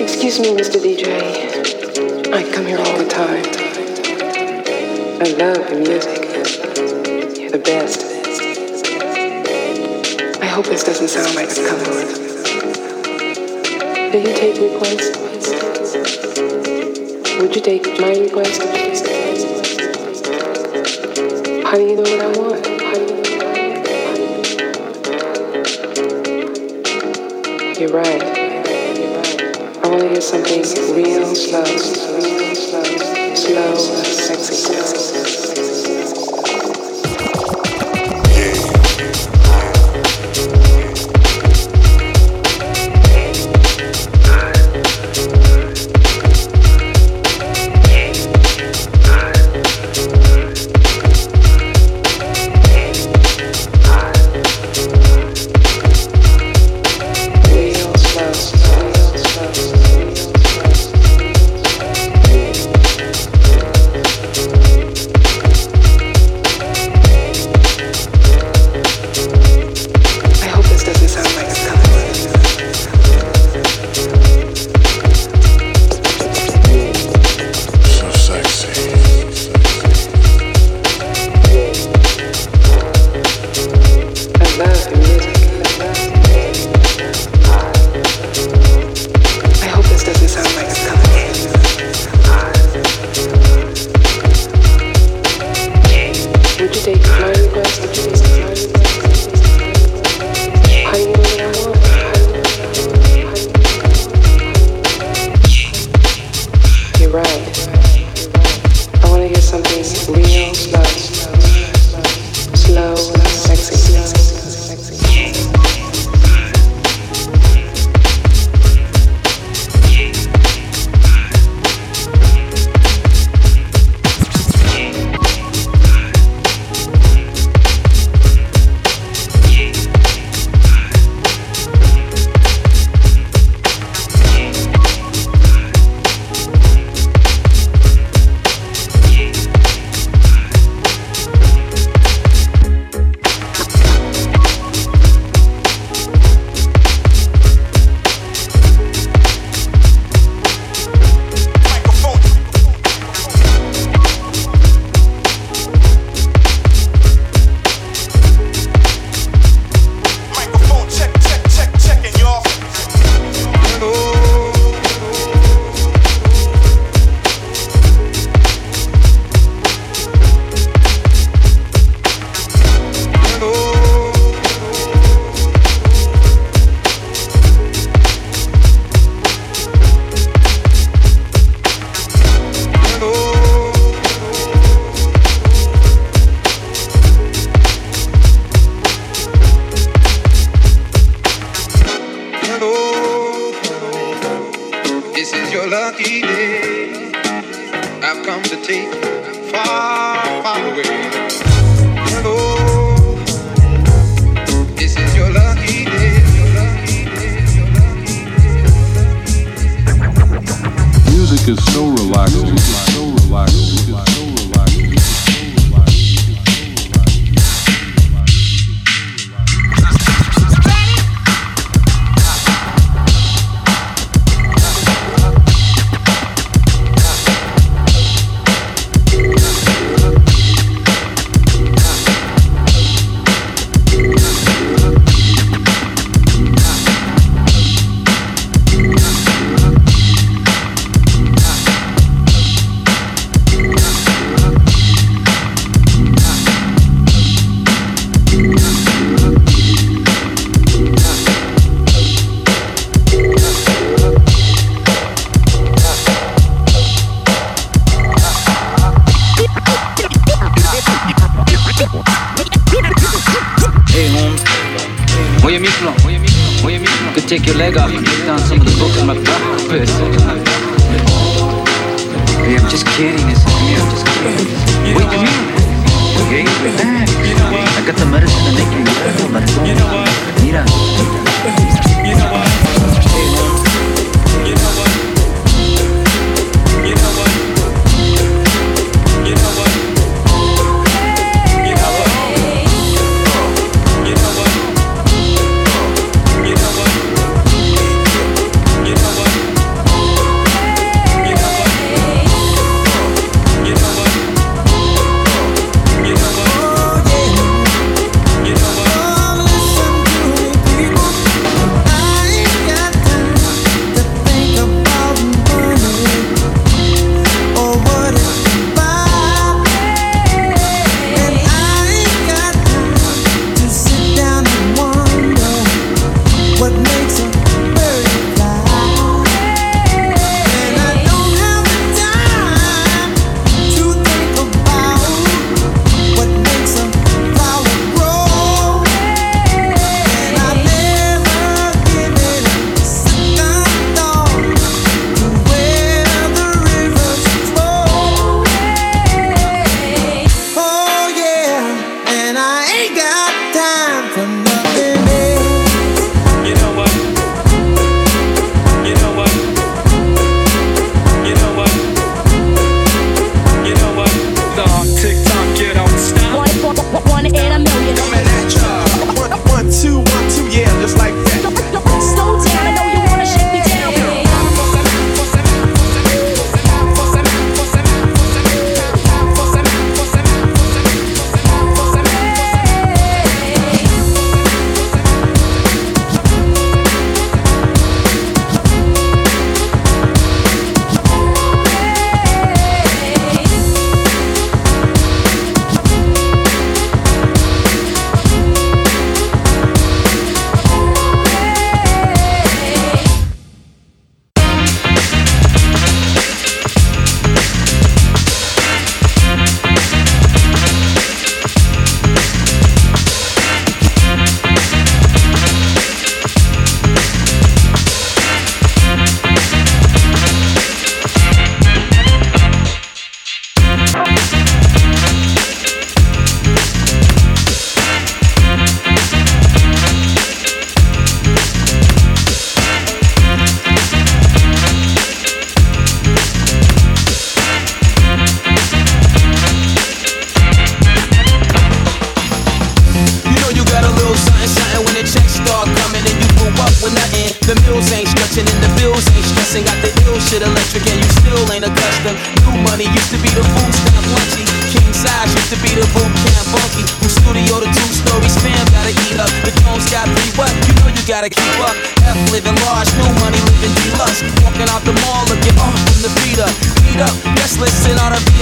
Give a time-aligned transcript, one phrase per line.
[0.00, 0.80] Excuse me, Mr.
[0.80, 1.04] DJ.
[2.32, 3.44] I come here all the time.
[5.20, 6.20] I love the music.
[7.52, 8.00] The best.
[10.40, 12.04] I hope this doesn't sound like a cover.
[14.10, 15.18] Do you take requests?
[17.38, 18.62] Would you take my request?
[21.66, 22.66] How do you know what I want?
[27.78, 28.39] You're right
[29.90, 30.62] want to hear something
[30.94, 31.64] real slow,
[33.34, 35.19] slow, sexy.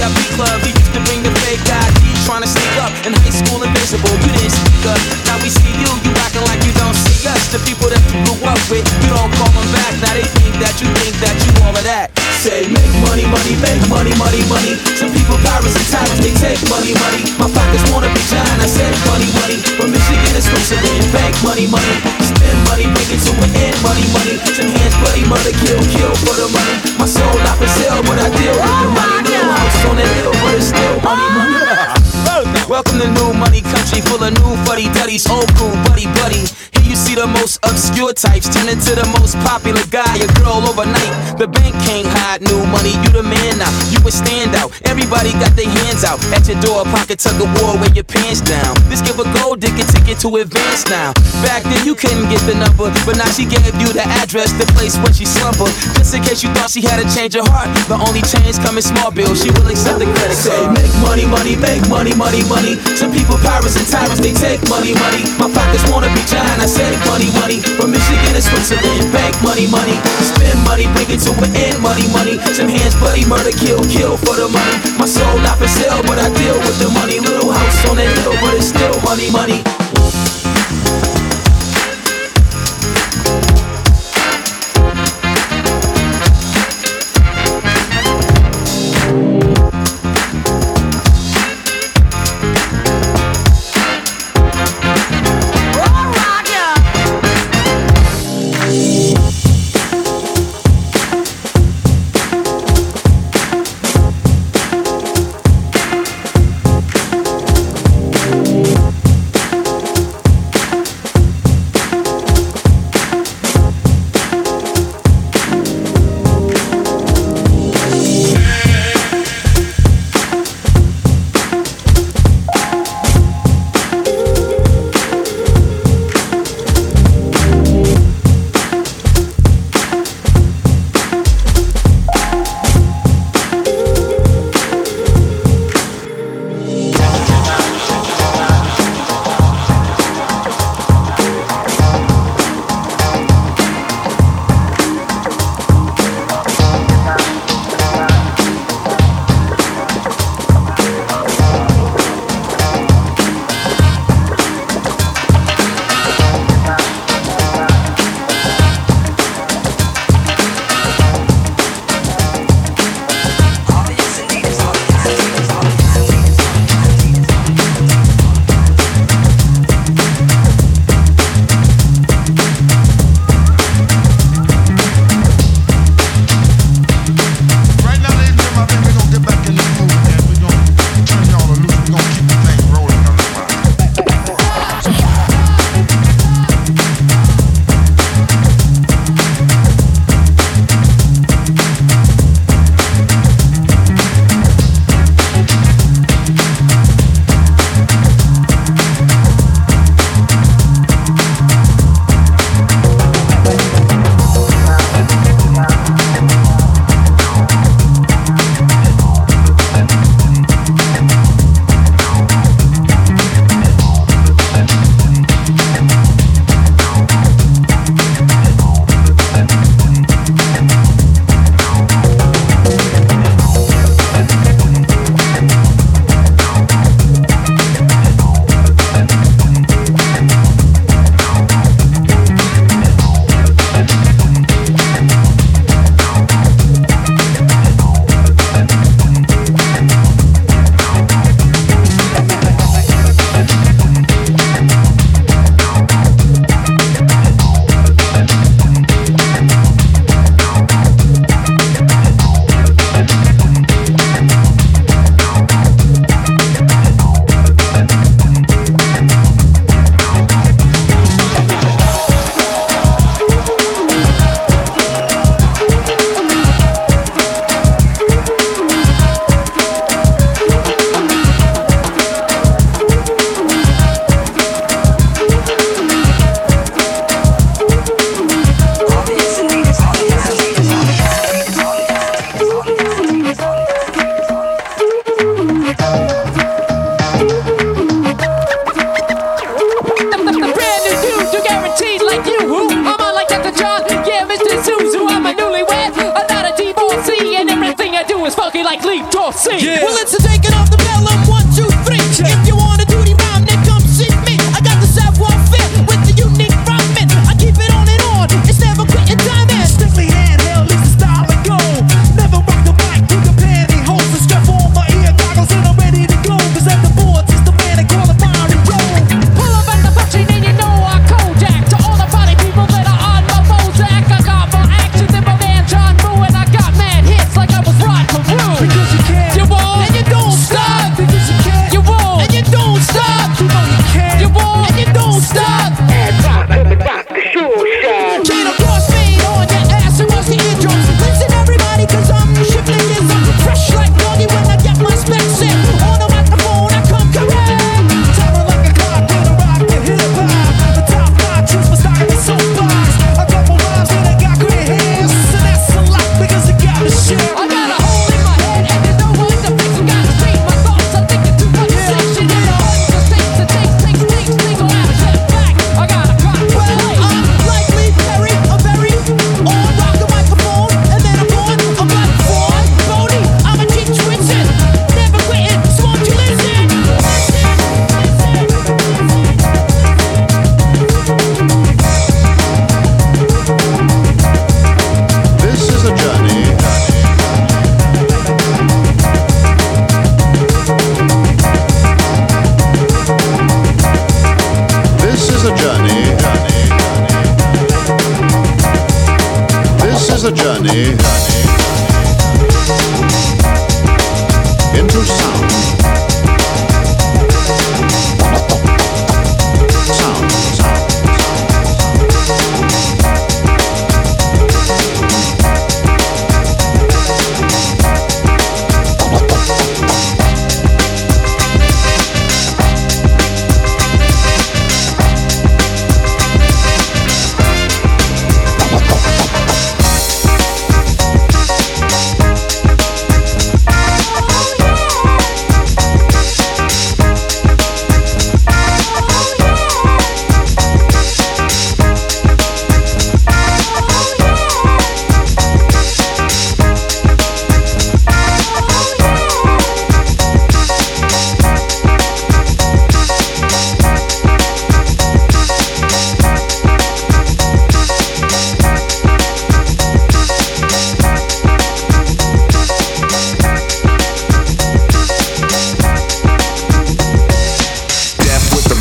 [0.09, 0.61] VIP club.
[0.61, 2.91] He used to bring the fake ID, trying to sneak up.
[3.05, 5.01] In high school, invisible, you didn't speak up.
[5.25, 7.51] Now we see you, you acting like you don't see us.
[7.53, 9.93] The people that you grew up with, you don't call them back.
[10.01, 12.18] Now they think that you think that you all of that.
[12.39, 14.79] Say, make money, money, make money, money, money.
[14.95, 17.19] Some people pirates and tyrants, they take money, money.
[17.35, 19.59] My pockets wanna be giant, I said money, money.
[19.75, 21.99] From Michigan exclusively, bank money, money.
[22.23, 24.39] Spend money, bring it to an end, money, money.
[24.55, 26.75] Some hands, bloody mother kill, kill for the money.
[26.95, 29.19] My soul not for sale, but I deal with the money.
[29.27, 31.59] Little house on that hill, but it's still money, money.
[32.71, 36.47] Welcome to new money country full of new fuddy duddies, old cool buddy buddy.
[36.89, 41.37] You see the most obscure types turn into the most popular guy, a girl overnight.
[41.37, 44.73] The bank can't hide new money, you the man now, you a standout.
[44.89, 48.73] Everybody got their hands out at your door, pocket of war, wear your pants down.
[48.89, 51.13] This give a gold digger ticket to advance now.
[51.45, 54.65] Back then you couldn't get the number, but now she gave you the address, the
[54.73, 55.69] place where she slumber.
[55.93, 58.81] Just in case you thought she had a change of heart, the only change coming
[58.81, 60.73] small bills, she will accept the credit card.
[60.73, 62.81] Make money, money, make money, money, money.
[62.97, 65.21] Some people pirates and tyrants, they take money, money.
[65.37, 67.59] My pockets wanna be giant, I say money, money.
[67.75, 69.95] From Michigan to Switzerland, bank money, money.
[70.23, 72.39] Spend money, bring it to an end, money, money.
[72.55, 74.75] Some hands, bloody murder, kill, kill for the money.
[74.97, 77.19] My soul not for sale, but I deal with the money.
[77.19, 80.28] Little house on the hill, but it's still money, money.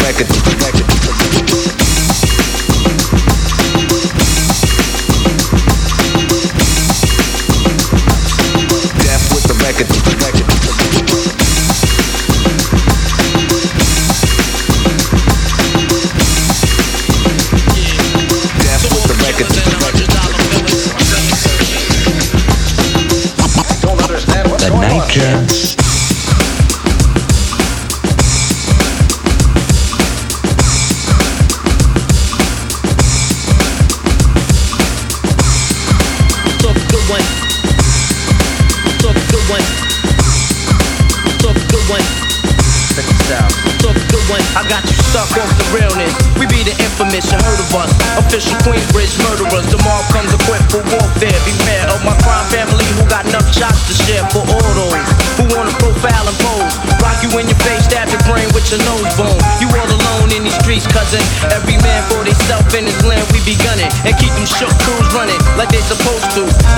[0.09, 0.43] Connected.
[0.43, 0.88] Connected.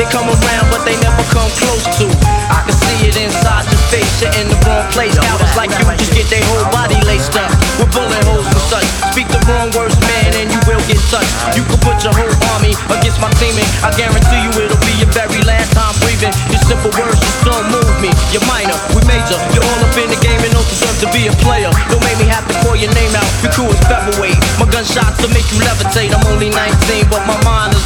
[0.01, 2.09] They come around, but they never come close to.
[2.49, 5.13] I can see it inside your face, you're in the wrong place.
[5.13, 8.89] Cowards like you just get their whole body laced up with bullet holes and such.
[9.13, 11.29] Speak the wrong words, man, and you will get touched.
[11.53, 13.69] You can put your whole army against my teaming.
[13.85, 16.33] I guarantee you it'll be your very last time breathing.
[16.49, 18.09] Your simple words just don't move me.
[18.33, 19.37] You're minor, we major.
[19.53, 21.69] You're all up in the game and don't deserve to be a player.
[21.93, 23.29] Don't make me have to call your name out.
[23.45, 24.41] Your crew is featherweight.
[24.57, 26.17] My gunshots will make you levitate.
[26.17, 27.37] I'm only 19, but my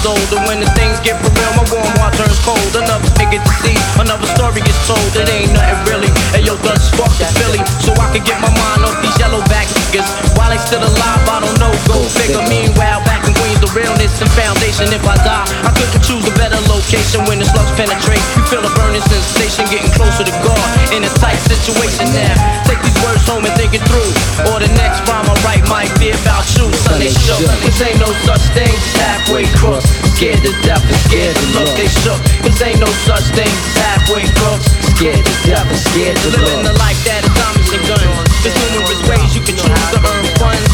[0.04, 0.28] sold.
[0.36, 2.60] And when the things get for real, my warm heart turns cold.
[2.76, 5.00] Another nigga deceased, another story gets told.
[5.16, 6.12] It ain't nothing really.
[6.36, 9.40] And yo, thus fuck the Philly, so I can get my mind off these yellow
[9.48, 10.04] back niggas.
[10.36, 11.72] While they still alive, I don't know.
[11.88, 12.44] Go figure.
[12.52, 14.92] Meanwhile, back in Queens the realness and foundation.
[14.92, 18.20] If I die, I couldn't choose a better location when the slugs penetrate.
[18.36, 22.36] You feel a burning sensation getting closer to God in a tight situation now.
[22.68, 24.12] Take these words home and think it through.
[24.52, 26.68] Or the next rhyme I write might be about you.
[26.84, 29.88] Sunday shook, cause ain't no such thing as halfway cross.
[30.12, 32.20] Scared to death and scared to look, they shook.
[32.44, 34.68] Cause ain't no such thing as halfway cross.
[34.92, 36.44] Scared to death and scared to look.
[36.44, 38.28] Living the life that is diamonds and guns.
[38.44, 40.73] There's numerous ways you can choose to earn funds.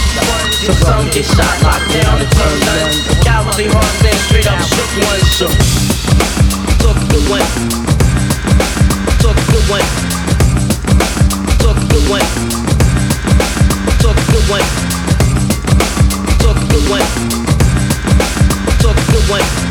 [0.60, 3.24] Some some get shot, locked down, and turned nuts.
[3.24, 5.54] Galaxy hard stand straight up, shook one, shook.
[6.84, 7.46] Took the one,
[9.24, 9.86] Took the one,
[11.64, 12.26] Took the one,
[14.04, 14.66] Took the one,
[16.40, 17.30] Took the one.
[18.80, 19.69] Took the win.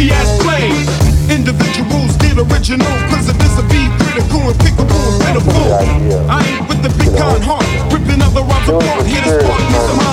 [0.00, 1.30] funky ass slaves.
[1.30, 6.30] Individuals get original, cause it is a be critical and pickable and pitiful.
[6.30, 10.09] I ain't with the big con heart, ripping other rhymes apart, hit his partners.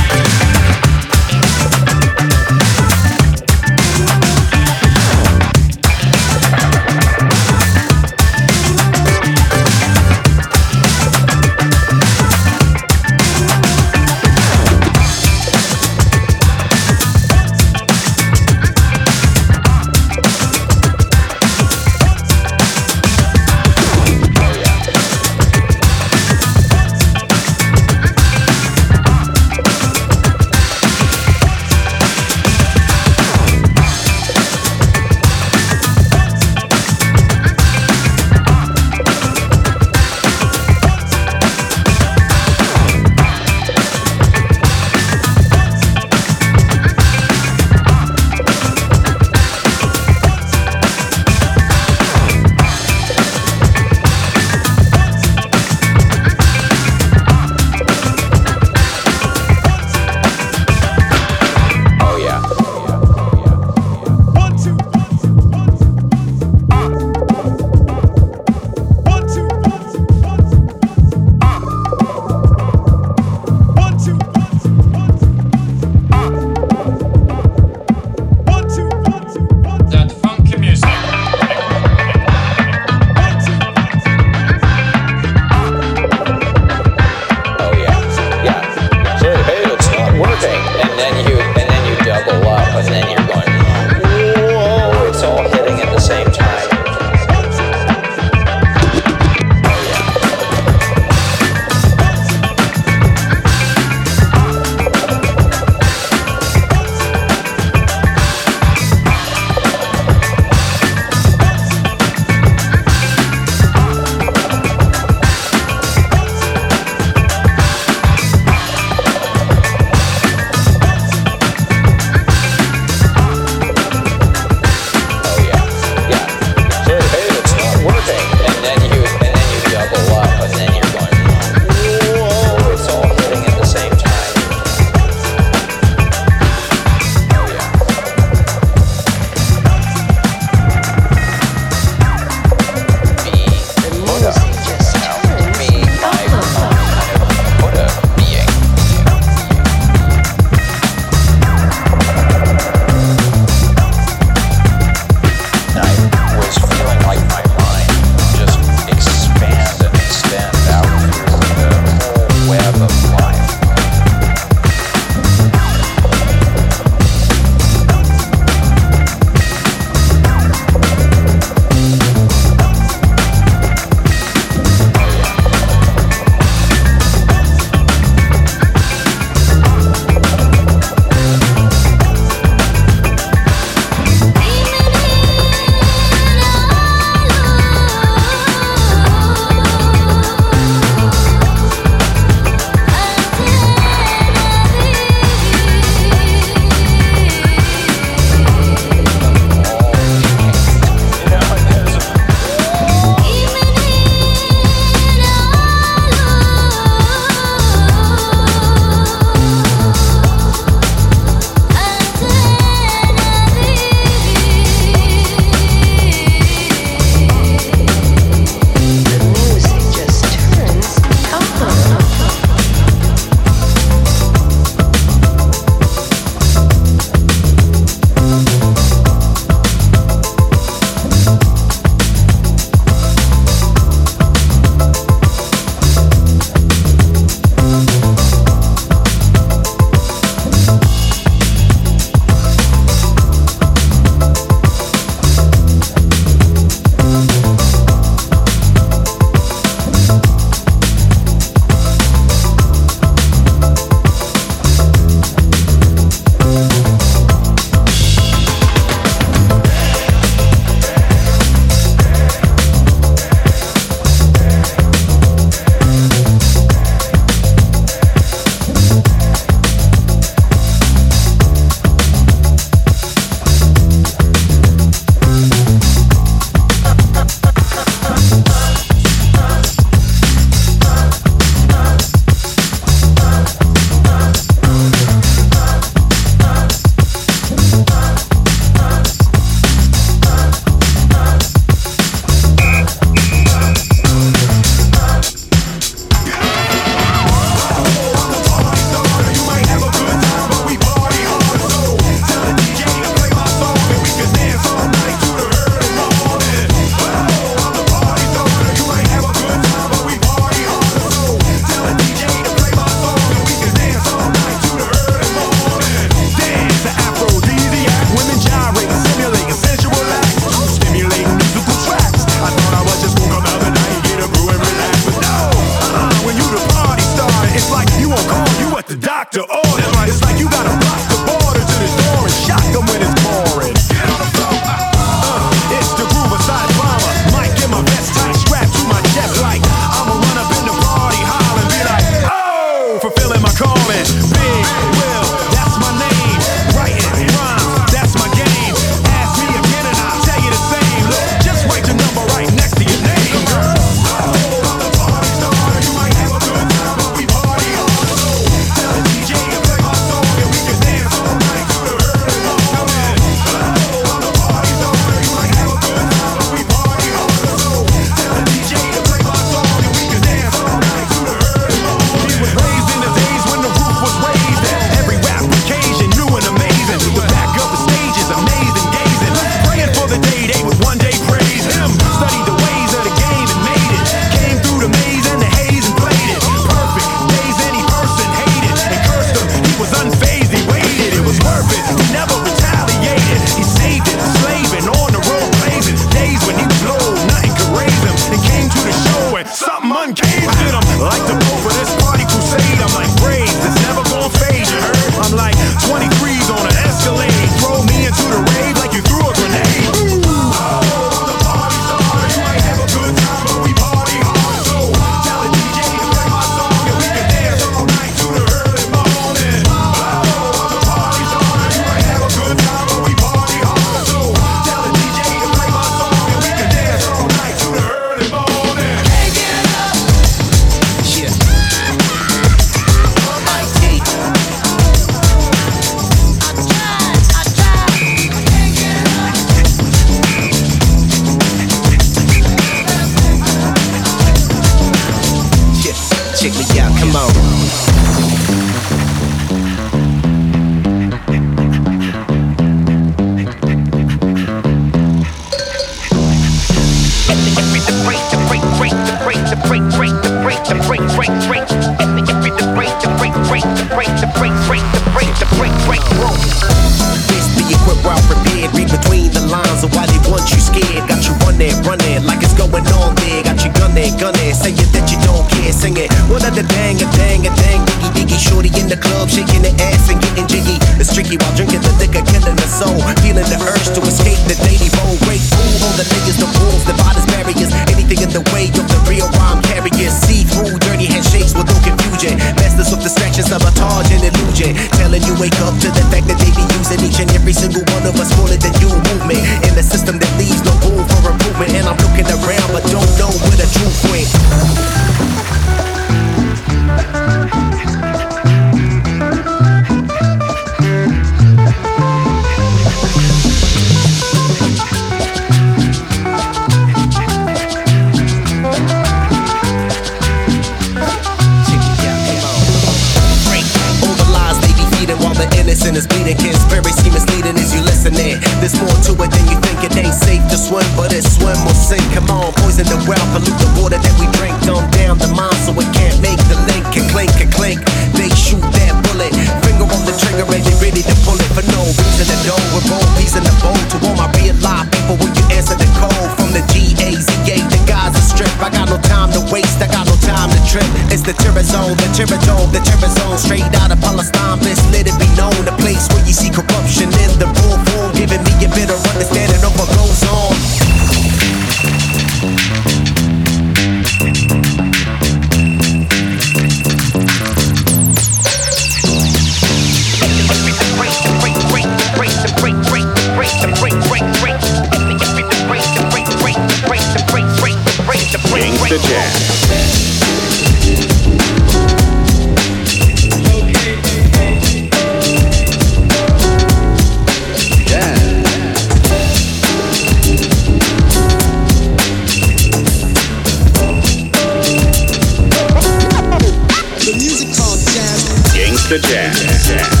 [598.91, 600.00] Gangsta Jazz.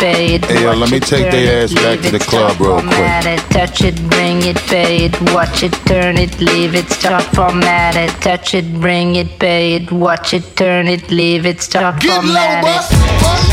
[0.00, 2.94] Hey, yo, let me take turn their ass back to the club real quick.
[2.94, 7.22] format it, touch it, bring it, pay it, watch it, turn it, leave it, stop,
[7.34, 12.02] format it, touch it, bring it, pay it, watch it, turn it, leave it, stop,
[12.02, 12.82] format it.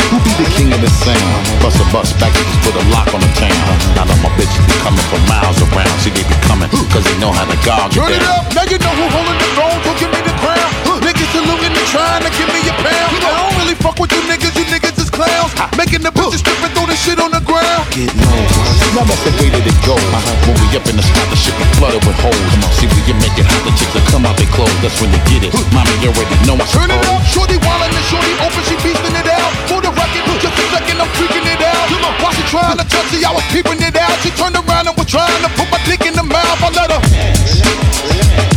[0.07, 1.43] Who be the king of the sound?
[1.59, 3.51] Busta Bus back and just put a lock on the town.
[3.93, 5.91] Now that my bitches be coming from miles around.
[5.99, 8.39] See, they be coming, cause they know how to gouge Turn it it down.
[8.39, 10.71] up, now you know who holding the throne, so give me the crown.
[11.03, 13.46] Niggas saluting and trying to give me a pound.
[13.81, 15.53] Fuck with you niggas, you niggas is clowns.
[15.77, 17.85] Making the bitches strip and throw the shit on the ground.
[17.93, 18.41] Get low.
[18.97, 20.01] Now that's the way that it goes.
[20.47, 22.37] When we up in the spot, the shit be flooded with holes.
[22.77, 24.73] See, when you make it hot, the chicks will come out they clothes.
[24.81, 25.51] That's when they get it.
[25.75, 29.13] Mommy, you already know I Turn it up, shorty wildin' and shorty open, she beastin'
[29.13, 29.51] it out.
[29.69, 31.85] For the record, just a second, I'm freaking it out.
[31.93, 34.15] Come on, While she trying to touch it, I was peeping it out.
[34.25, 36.59] She turned around and was trying to put my dick in the mouth.
[36.65, 38.56] I let her.